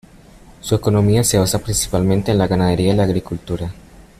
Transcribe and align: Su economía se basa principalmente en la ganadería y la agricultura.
Su 0.61 0.73
economía 0.73 1.23
se 1.23 1.37
basa 1.37 1.59
principalmente 1.59 2.31
en 2.31 2.39
la 2.39 2.47
ganadería 2.47 2.91
y 2.91 2.95
la 2.95 3.03
agricultura. 3.03 3.71